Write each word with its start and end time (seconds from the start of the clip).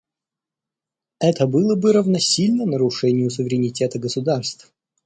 Это 1.19 1.45
было 1.45 1.75
бы 1.75 1.93
равносильно 1.93 2.65
нарушению 2.65 3.29
суверенитета 3.29 3.99
государств. 3.99 4.73